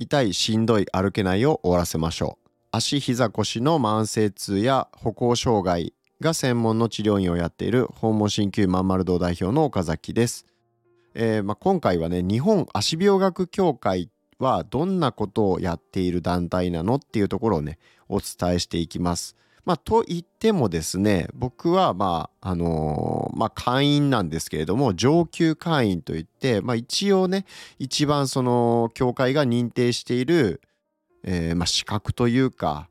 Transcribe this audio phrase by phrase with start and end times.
[0.00, 2.50] 痛いしんどい歩けないを終わらせましょう。
[2.72, 5.92] 足膝腰の慢性痛や歩行障害
[6.22, 10.46] が専門の治療院をやっている訪問鍼灸まんまる堂代表の岡崎です、
[11.12, 14.08] えー、まあ、今回はね日本足病学協会
[14.38, 17.78] はどんなことをやっている団体なのっていうところをね
[18.08, 19.36] お伝えしていきます。
[19.64, 27.44] まあ、と言ってもですね僕はまああのー、まあ会員なんですけれども上級会員といって、まあ、一応ね
[27.78, 30.60] 一番その協会が認定している、
[31.24, 32.88] えー、まあ資格というか、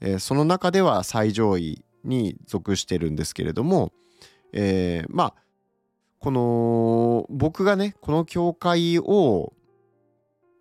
[0.00, 3.92] えー、その中では最上位に属してるんですけれども、
[4.52, 5.34] えー、まあ
[6.18, 9.52] この僕がねこの協会を、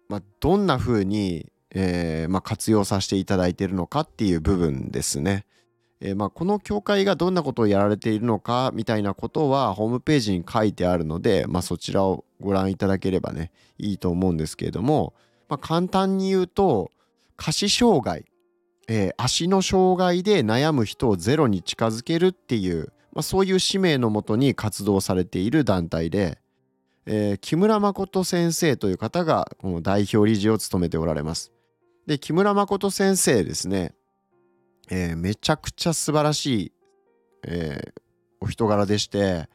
[0.08, 5.45] まあ、どんな風にえーまあ、活用させていただいているのかっていう部分ですね。
[5.99, 15.13] えーまあ、この協会がどんなことをやられているのかみたいなことはホームページに書いてあるので、まあ、そちらをご覧いただければねいいと思うんですけれども、
[15.49, 16.91] まあ、簡単に言うと
[17.35, 18.25] 下肢障害、
[18.88, 26.38] えー、足の障害で悩む人をゼロに近づけるっていう、まあ、そういう使命のもとに活動されている団体で、
[27.08, 31.56] えー、木村誠先生という方がこの代表理事を務めておられます。
[32.08, 33.94] で木村誠先生ですね、
[34.89, 36.72] えー、めちゃくちゃ素晴らしい、
[37.45, 38.02] えー、
[38.39, 39.50] お人柄でして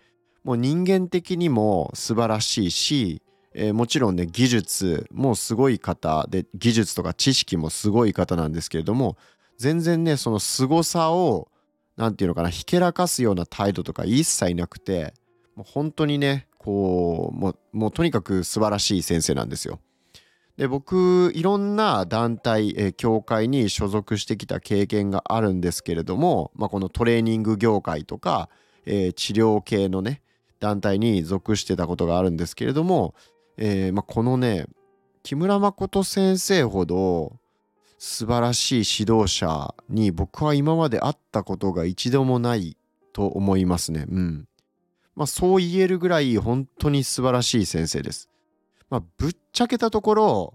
[0.45, 3.23] もう人間的にも素晴らしいし、
[3.55, 9.17] えー、もちろんね技術もすごい方で技術とか知識もすごい方なんですけれども
[9.57, 11.49] 全然ねその凄さを
[11.97, 15.15] 何て言うのかなひけらかすような態度とか一切なくて
[15.57, 19.81] もう本当にねこうもうもうとにかく素晴らしい先生なんですよ。
[20.57, 28.49] で僕いろんな団体、えー、協会に所属してきた経験があるんですけれども、まあ、このトレーニング業界とか、
[28.85, 30.21] えー、治療系のね
[30.61, 33.15] 団体に属してたことがあるんですけれども、
[33.57, 34.67] えーまあ、このね
[35.23, 37.39] 木村誠先生ほど
[37.99, 42.77] 素晴らしい指導者に僕は今まで会ったことが一度もない
[43.13, 44.07] と思いますね。
[44.09, 44.49] うん。
[45.15, 48.29] まあそう言えるぐらい本当に素晴らしい先生です。
[48.93, 50.55] まあ、ぶっちゃけたところ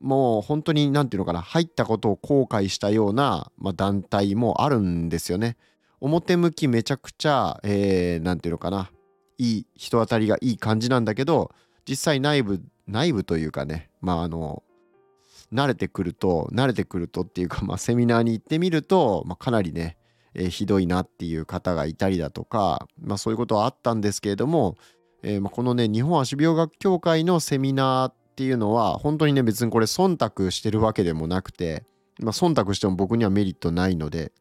[0.00, 5.58] もう本当に何て言うのかな入ったことを後悔したような、まあ、団体もあるんですよね。
[6.00, 8.90] 表向きめちゃくちゃ何、えー、て言うのかな
[9.36, 11.50] いい人当たりがいい感じなんだけど
[11.86, 14.62] 実際内部内部というかねまああの
[15.52, 19.98] 慣れてくると慣れてくるとっていうか、まあ、セミナーに行ってみると、まあ、かなりね、
[20.32, 24.76] えー、ひどいなっていう方がいたりだとか、まあ、そういうことはあったんですけれども
[25.26, 31.84] えー、まあ、このね日本足病学協会のセミナーっていうのは本当にね別にこれ忖度してるわけでもなくて、
[32.20, 34.32] まあ、忖度しても僕にはメリットないので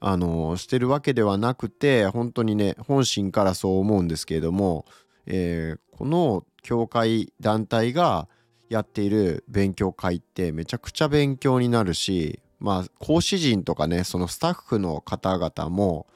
[0.00, 4.86] あの、してるわけではなくて本当にね本心からそう思うんですけれども、
[5.26, 8.28] えー、この協会団体が
[8.70, 16.06] やっている勉強会ってめちゃくちゃ勉強になるしまあ講師陣とかねそのスタッフの方々も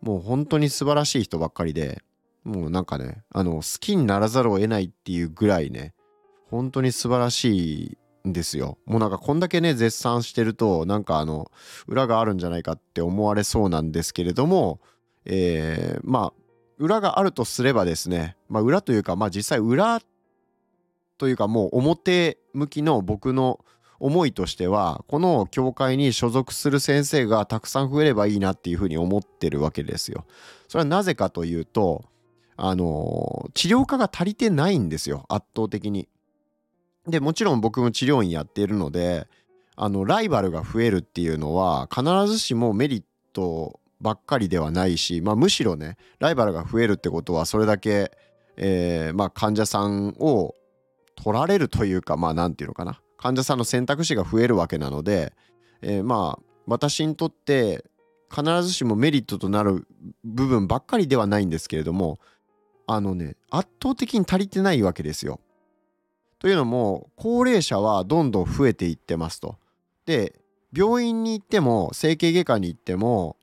[0.00, 2.02] もう本当に素晴らしい人ばっかりで
[2.44, 5.94] もうなんかね、あの、好きにならざるを得ないっていうぐらいね、
[6.50, 8.78] 本当に素晴らしいんですよ。
[8.86, 11.50] もうなんかこんだけね、絶賛してると、なんかあの、
[11.86, 14.80] 裏があるんじゃないかって思われそうなんですけれども、
[15.24, 16.44] えー、まあ、
[16.78, 20.00] 裏があるとすればですね、まあ裏というか、まあ実際裏
[21.18, 23.64] というかもう表向きの僕の
[24.00, 30.26] 思いとしてはこの教会に所属する先生がたくさん増えればいいなっていうふうに思ってるわけですよ。
[30.68, 32.04] それはなぜかというと
[32.56, 36.08] あの治療科が足りてないんですよ圧倒的に。
[37.06, 39.26] でもちろん僕も治療院やっているので
[39.76, 48.12] あのライバルが増えるっていうのは必ずしもメリットばっかりではないし、まあ、むしろねライバルが増えるってことはそれだけ、
[48.56, 50.54] えー、まあ、患者さんを
[51.16, 55.32] 取られるというかまあ何て言うのかな患者さんの選択肢が増えるわけなので、
[55.82, 57.84] えー、まあ私にとって
[58.34, 59.86] 必ずしもメリットとなる
[60.24, 62.18] 部分ばっかりではないんですけれども
[62.86, 65.40] あのね圧倒的に足りてないわけですよ。
[66.38, 69.56] というのも高齢者はどんどん増えていってますと。
[70.06, 70.40] で
[70.76, 73.36] 病院に行っても整形外科に行っても、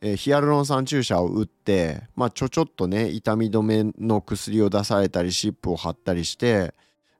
[0.00, 6.74] えー、ヒアルロン酸注射を打ってまあちょちょっとね痛み止めの薬を出されたり湿布を貼ったりして、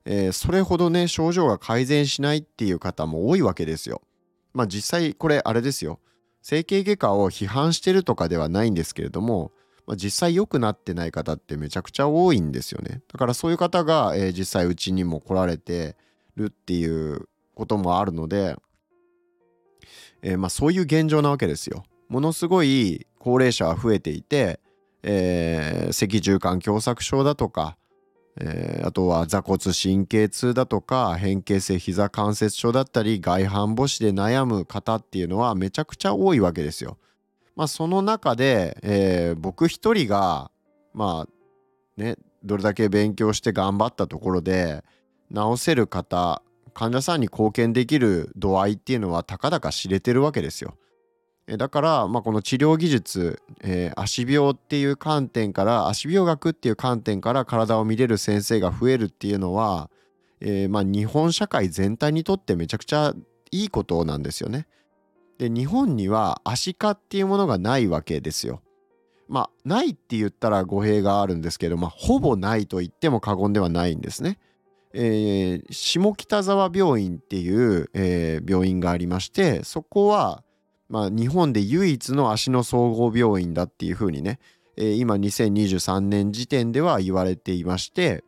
[0.05, 4.01] えー、それほどね症状が改善しないっていう方も多いわけですよ。
[4.53, 5.99] まあ実際これあれですよ
[6.41, 9.51] 整形外科を批判してるとかではないんですけれども
[9.91, 13.01] まあ、実際良くなってない方ってめちゃくちゃ多いんですよね。
[13.11, 15.97] だからそういう方が、えー、実際うちにも来られて
[16.37, 18.55] るっていうこともあるので、
[20.21, 21.83] えー、まあそういう現状なわけですよ。
[22.07, 24.61] ものすごい高齢者は増えていて、
[25.03, 27.75] えー、脊柱管狭窄症だとか、
[28.39, 36.97] えー、あとは座骨神経痛だとか変形性膝関節症だったり外反母趾で悩む方っていうのはめちゃくちゃ多いわけですよ。
[37.55, 40.51] まあ、その中で、えー、僕一人が
[40.93, 44.83] まあねどれだけ勉強して頑張ったところで
[45.33, 46.41] 治せる方
[46.73, 50.75] 患者さんに貢献できる度合いっていうのはたかだか知れてるわけですよ。
[51.57, 59.89] だから、まあ、この治療技術、えー、足病っていう観点から足病学っていう観点から体を見れる先生が増えるっていうのは、
[60.39, 63.13] えー、まあ、日本社会全体にとってめちゃくちゃ
[63.51, 64.67] いいことなんですよね。
[65.41, 68.61] で日本には足科っていうものがないわけですよ。
[69.27, 74.37] まあないって言ったら語弊があるんですけど、まあ、ほぼないと言っても過言ではないんですね。
[74.93, 80.43] えー、下北沢病院っていう、えー、病院がありましてそこは
[80.91, 84.39] まあ、日本で唯一の足の総合病院だっていうふうにね、
[84.75, 88.25] えー、今2023年時点では言われていまして、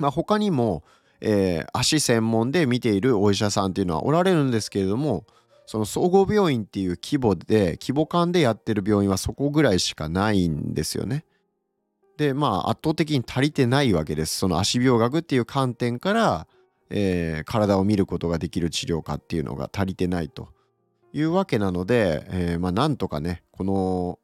[0.00, 0.82] まあ、他にも、
[1.20, 5.24] えー、足専門で見ているお医者さんっていうのはおられるんですけれども
[5.68, 11.26] その総合病院っていう規模で規模感でやってる病院はそこぐらいしかないんですよね。
[12.16, 14.38] でまあ圧倒的に足りてないわけです。
[14.38, 16.46] その足病学っていう観点から、
[16.88, 20.48] えー、体を見ることができる治療科っていうのが足りてないと。
[21.12, 24.18] いうわけなので、えー、まあなんとかねこの、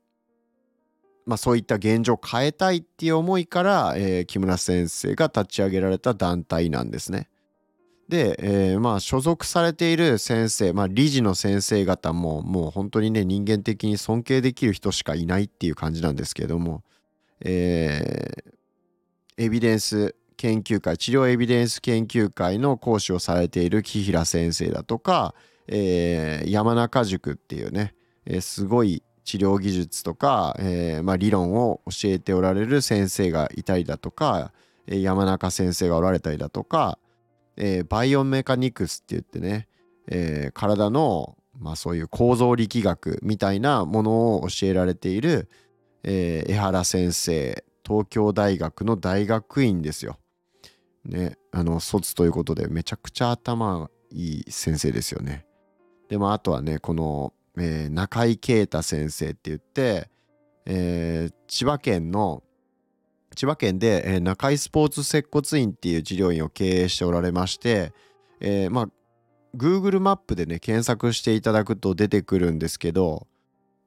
[1.27, 7.29] まあ、そういった現状を変えたいっていう思いから、えー、木村先生が立ち上げられた団体なんですね。
[8.15, 16.85] で、えー、まあ所属されている先生、まあ、理事の先生方ももう本当にね人間的に尊敬できる人しかいないっていう感じなんですけれども、
[17.41, 25.35] えー、エビデンス研究会治療エビデンス研究会の講師をされている木平先生だとか、
[25.67, 27.95] えー、山中塾っていうね、
[28.27, 34.53] えー、すごい治療技術とか、えーまあ、理論を教えておられる先生がいたりだとか、
[34.87, 36.99] 山中先生がおられたりだとか、
[37.57, 39.69] えー、バイオメカニクスって言ってね、
[40.09, 45.49] えー、体の、まあ、そういう構造力学みたいなものを教えられている、
[46.03, 50.19] えー、江原先生東京大学の大学院ですよ。
[51.05, 55.45] ね、あの卒ということでめちゃくちゃ頭いい先生ですよね。
[56.09, 60.09] でもあとはねこの、えー、中井啓太先生って言って、
[60.67, 62.44] えー、千葉県の
[63.35, 67.93] 千葉県で、えー、中井スポーツ接骨院っていう治療院を経営しておられまして、
[68.41, 68.89] えー、まあ
[69.57, 73.27] Google マップでね検索していただくと出てくるんですけど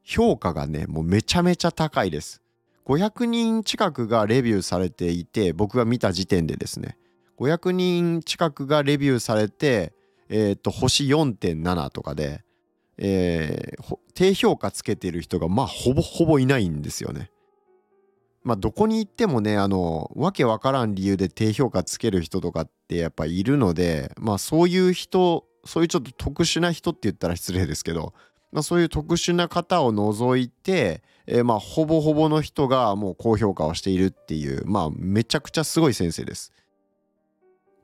[0.04, 2.42] 評価がねもうめちゃめちゃ高いです。
[2.86, 6.98] 500人近くがレビューされていて僕が見た時点でですね
[7.38, 9.92] 500人近くがレビューされて
[10.30, 12.44] えっ、ー、と、星4.7とかで、
[12.98, 17.32] えー、低評価つけてる人が、まあ、ほぼほぼいないんですよね。
[18.48, 28.14] まあ、どこに行ってもね、あの、わけわからん理由で低評価つける人とかってやっぱいるので、まあ、そういう人、そういうちょっと特殊な人って言ったら失礼ですけど、
[28.54, 36.54] まあ、そういう特殊な方を除いて、えー、まあほぼほぼの人がもう高評価をしているっていうまあめちゃくちゃすごい先生です。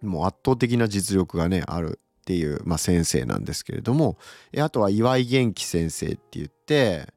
[0.01, 4.17] もう圧倒的な実力がねあるっていう、まあ、先生なんですけれども
[4.57, 7.13] あとは岩井元気先生って言って、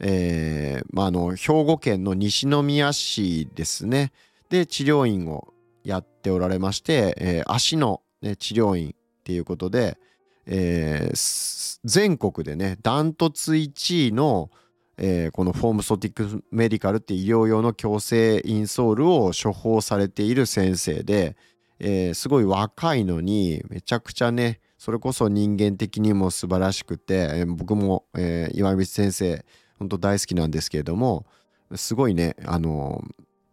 [0.00, 4.12] えーまあ、の兵庫県の西宮市ですね。
[4.48, 5.52] で治療院を
[5.84, 9.98] やっておられまして、えー、足の、ね、治療院っていうことで、
[10.46, 14.50] えー、全国でねダントツ1位の、
[14.98, 21.36] えー、このフォームソティックメディカルって医療用の矯正インソールを処方されている先生で、
[21.78, 29.44] えー、すごい若いのにめちゃくちゃねそれこそ人間的にも素晴らしくて、えー、僕も、えー、岩光先生
[29.80, 31.26] 本当大好きなんですけれども
[31.74, 33.02] すごいねあの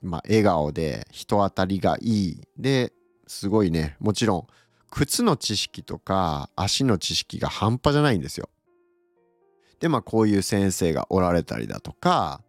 [0.04, 2.94] まあ、笑顔で人当たりがいいで
[3.26, 4.48] すごいねもちろん
[4.92, 8.50] 靴の知識とか足の知識が半端じゃないんですよ。
[9.80, 12.42] でまあこういう先生がおられたりだとか、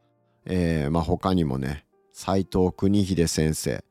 [0.44, 3.85] えー、まあ他にもね斎藤邦秀先生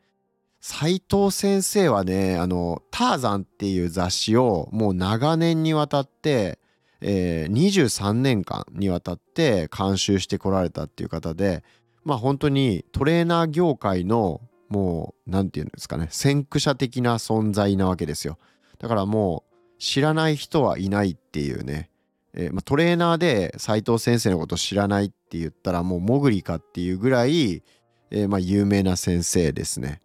[0.62, 6.60] 斉藤先生はねあの「ターザン」っていう雑誌をもう長年にわたって、
[7.01, 11.63] えー、23年間にわたって監修してこられたっていう方で
[12.04, 18.38] まあ本当にトレーナー業界のもう何て言うんですかね先駆者的な存在なわけですよ。
[18.80, 21.89] だからもう知らない人はいないっていうね、
[22.34, 27.63] えー、まあ、トレーナーで斉藤先生のこと知らないって言ったらもうモグリかっていうぐらい、
[28.12, 30.01] えー、まあ有名な先生ですね。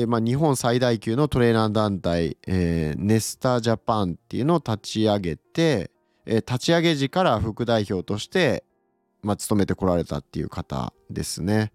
[0.00, 5.90] で、まあ、日本最大級のトレーナー団体、えー、ネスタジャパンっていうのを立ち上げて、
[6.24, 8.64] えー、立ち上げ時から副代表として、
[9.22, 11.72] まあ、務めてこられたっていう方ですね。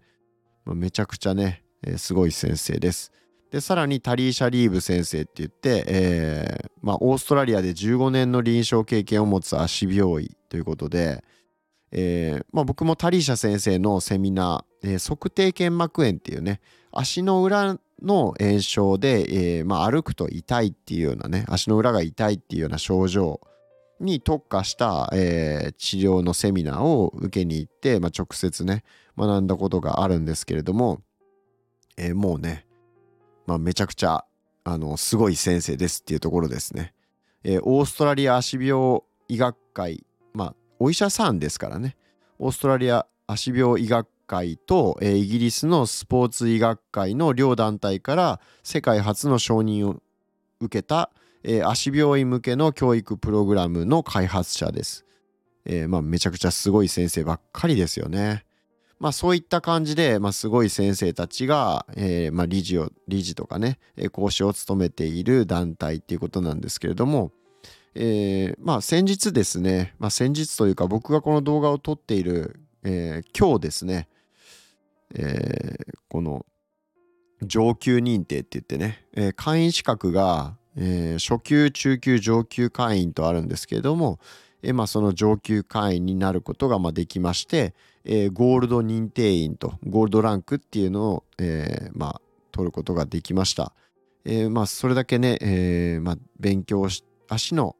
[0.64, 3.12] まあ、めちゃくちゃね、えー、すごい先生です。
[3.52, 11.22] でさらにタリーシャ・リーブ先生って言って、えーまあ、オーストラリアで15年の臨床経験を持つ足病医ということで、
[11.92, 23.40] えーまあ、僕もタリーシャ先生のセミナー、えー、測定腱膜炎っていうね足の裏の炎症で、えーまあ、歩くと痛いっていうようなね足の裏が痛いっていうような症状
[24.00, 28.84] に特化した、えー、治療のセミナーを受けに行って、まあ、直接ね
[29.16, 31.00] 学んだことがあるんですけれども、
[31.96, 32.66] えー、もうね、
[33.46, 34.24] まあ、めちゃくちゃ
[34.64, 36.92] あのすごい先生ですっていうところですね。
[37.44, 41.96] えー、オーストラリア足病医学会まあお医者さんですからね
[42.38, 50.02] オーストラリア足病医学会と、えー、イギリスのスポーツ医学会の両団体から世界初の承認を
[50.60, 51.10] 受けた、
[51.42, 55.04] えー、足病院向けの教育プログラムの開発者です。
[55.64, 58.44] えー、まあ、めちゃくちゃすごい先生ばっかりですよね。
[58.98, 63.78] まあそういった感じで、まあ、すごい先生たちが、えー、まあ、理事を理事とかね
[64.12, 67.30] 講師を務めている団体っていうことなんですけれども、
[67.94, 74.08] えー、まあ先日ですね、まあ、先日というか僕がこの動画を撮っている、えー、今日ですね、
[75.14, 76.46] えー、この
[77.42, 84.18] 上級認定って言ってね、えー、会員資格が、えー、初級中級上級会員とあるんですけれども、
[84.62, 92.20] えーまあ、その上級会員になることがまあできまして、え、ゴールド認定員とゴールドランクっていうのを、え、まあ
[92.52, 93.72] 取ることができました。
[94.24, 97.76] え、まあそれだけね、えまあ、勉強し足の、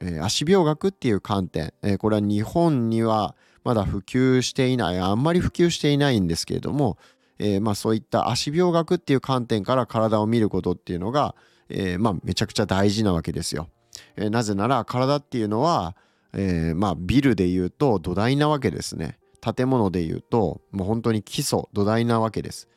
[0.00, 6.98] え、足病学っていう観点、え、これは日本にはまだ普及していないあんまり普及していないんですけれども、
[7.38, 11.34] えー、まあそういった足病学っていう観点から体を見ることっていうのが、
[11.68, 13.68] えー、まあめちゃくちゃ大事なわけですよ。
[14.16, 15.96] えー、なぜなら体っていうのは、
[16.32, 19.18] えー、まあビルで言うと土台なわけですね。
[19.40, 22.68] 建物で言うともう本当に基礎土台なわけです。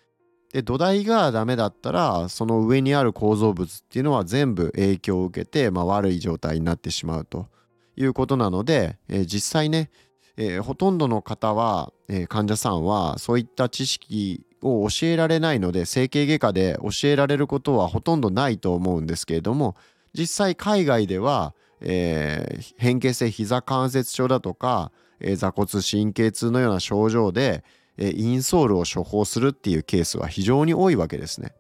[0.52, 7.50] で土台がダメだったらその上にある構造物っていうのは全部影響を受けて、まあ、悪い状態になってしまうと
[7.98, 9.90] いうことなので、えー、実際ね、
[10.38, 19.76] えー、ほとんどの方は、えー、患者さんはそういった知識を教えられないので整形外科で教えられることはほとんどないと思うんですけれども
[20.14, 27.64] 実際海外では、え変形性膝関節症だとかえー、座骨神経痛のような症状で、
[27.98, 31.54] えー、インソールを処方するっていうケースは非常に多いわけですね。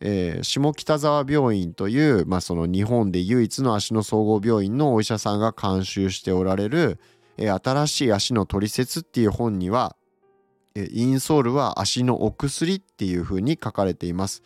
[0.00, 7.00] えー、下北沢病院という、まあ、その日本で唯一の足の総合病院のお医者さんが監修しておられる、
[7.38, 9.96] え、新しい足のトリセツっていう本には、
[10.74, 14.42] え、インソールは足のお薬っていうふうに書かれています。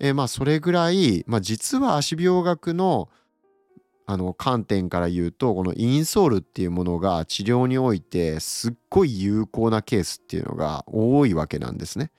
[0.00, 3.08] え、まあそれぐらい、まあ、実は足病学の
[4.06, 12.10] あの観点から言うとこのインソールっていうものが治療においてすっごい有効なケースっていうのが多いわけなんですね。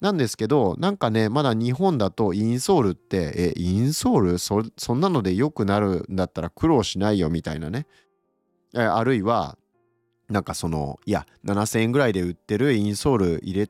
[0.00, 7.86] なんですけどなんかねまだ日本だとインソールってえインソールそそんなので良くなるんだったら苦労しないよみたいなね
[8.74, 9.56] えあるいは
[10.28, 13.68] なんかそのいや7,000円ぐらいで売ってるインソール入れ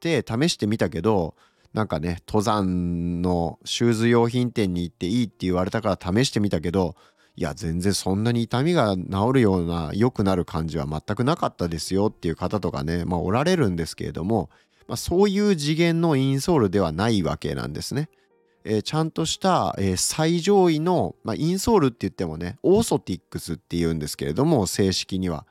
[0.00, 1.34] て試してみたけど
[1.72, 6.94] なんかね登山のシューズ用品店に行っていいって言われたから試してみたけど
[7.34, 14.48] いや全然そんなに痛みが治るような良くなる感じは全くなかったですよっていう方とかねまあおられるんですけれども、
[14.88, 18.08] まあ、そういう次元のインソールではないわけなんですね。
[18.66, 25.46] えー、ちゃんとした、えー、最上位の、まあ、インソールって言ってもねオーソティックスって言うんですけれども正式には、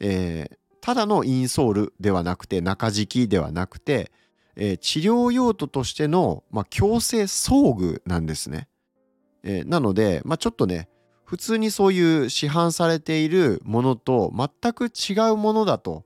[0.00, 4.10] えー、ただのインソールではなくて中敷きではなくて
[4.56, 8.68] えー、治療用途としての、まあ、強制装具なんですね。
[9.42, 10.88] えー、なので、まあ、ちょっとね
[11.24, 16.04] 普通にそういう市販されているものと全く違うものだと、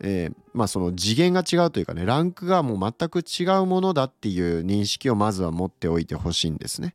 [0.00, 6.94] えー、まあその次元が違うというかねランクがもう全く違うものだっていう認識をまずは持っておいてほしいんですね。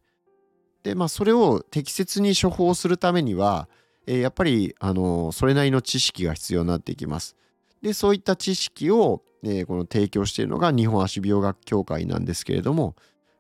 [0.84, 3.68] でまあそれを適切に処方するためには、
[4.06, 7.36] えー、やっぱりあのそれなりの知識が必要になっていきます。
[7.82, 12.96] でそういった知識を、えー、この提供しているのが日本足病学協会なんですけれども、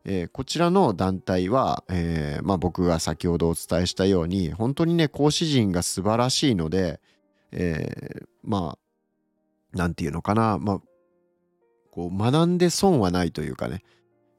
[0.06, 7.02] えー、こちらの団体は、えー、まあ、僕が先ほどお伝えしたように本当にね講師陣が素晴らしいので、
[7.52, 8.87] えまあ
[9.78, 10.80] 何て言うのかな、まあ、
[11.92, 13.84] こう学んで損はないというかね、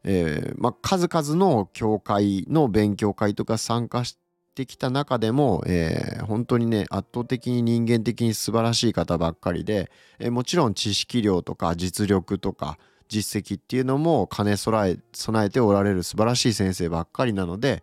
[0.05, 4.19] えまあ、数々の教会の勉強会とか参加し
[4.55, 12.79] てきた中でも、え、本当にね圧倒的に人間的に素晴らしい方ばっかりで、え、もちろん知識量とか実力とか
[13.09, 17.83] 実績っていうのも兼ね備え備えておられる素晴らしい先生ばっかりなので、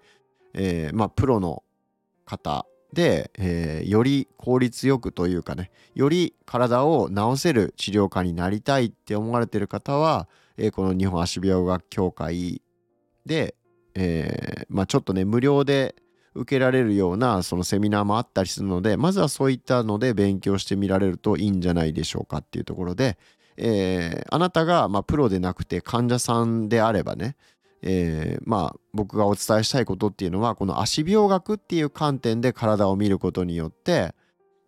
[0.53, 1.63] え、まあプロの
[2.25, 12.61] 方で、えー、より効率よくというかねより体を治せる治療家になりたいって思われてる方は、えー、この日本足病学協会
[13.25, 13.55] で、
[13.95, 15.95] えー、まあ、ちょっとね無料で
[16.33, 23.17] 受けられるようなそのセミナーもあったりするのでまずはそういったので勉強してみられるといいんじゃないでしょうかっていうところで、
[23.57, 27.35] えー、あなたがまあプロでなくて患者さんであればね、
[27.85, 34.13] えー、まあ僕がお伝えしたいことっていうのはこの足病学っていう観点で体を見ることによって、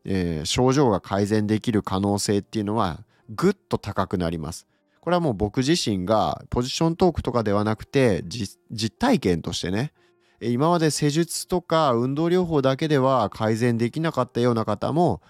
[0.05, 4.67] えー、症状が改善できる可能性っていうのはぐっと高くなります。
[5.01, 8.59] これはもう僕自身がポジショントークとかではなくて実
[8.91, 9.93] 体験としてね
[10.41, 15.21] 今まで施術とか運動療法だけでは改善できなかったような方も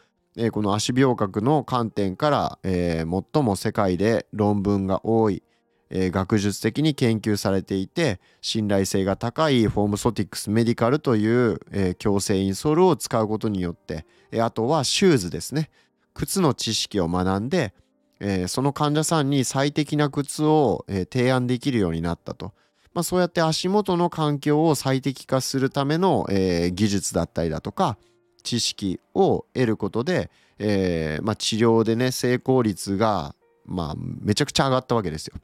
[0.51, 5.41] この足病覚の観点から、え、最も世界で論文が多い、
[5.89, 15.69] えー、学術的に研究されていて信頼性が高いフォームソティックスメディカルという、えー、矯正インソールを使うことによって、えあとはシューズですね
[16.13, 17.73] 靴の知識を学んで、
[18.19, 22.53] えその患者さんに最適な靴を、え提案できるようになったと。
[22.97, 27.95] まあ、そうやって足元の環境を最適化するための、えー、技術だったりだとか
[28.41, 35.35] 知識を得ることで、えー、まあ、治療でね成功率が、まあ、めちゃくちゃ上がったわけですよ。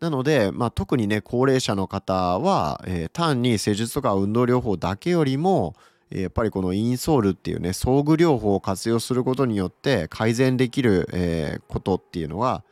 [0.00, 5.74] なので、まあ、特にね高齢者の方は、えー、単に施術とか運動療法だけよりも
[6.10, 12.64] やっぱりこのインソールっていうね装具療法を活用することによって改善できる、えー、ことっていうのは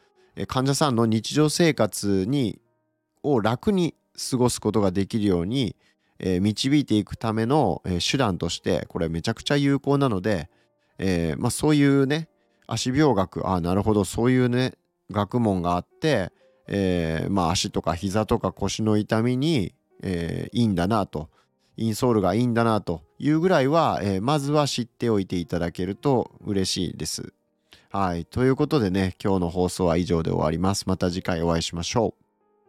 [0.49, 2.59] 患者さんの日常生活に
[3.23, 3.95] を楽に
[4.31, 5.77] 過ごすことができるように、
[6.19, 10.49] えー、導いていくための、えー、手段としてこれめちゃくちゃ有効なので、
[10.99, 12.29] えー、まあ、そういうね
[12.67, 14.75] 足病学あなるほどそういうね
[15.11, 16.33] 学問があって、
[16.69, 21.31] えまあ、足とか膝とか腰の痛みに、えいいんだなと
[21.77, 27.33] インソールがいいんだなというぐらいは、えまずは知っておいていただけると嬉しいです。
[27.91, 28.25] はい。
[28.25, 30.85] ということでね、今日の放送は以上で終わります。
[30.87, 32.26] また次回お会いしましょう。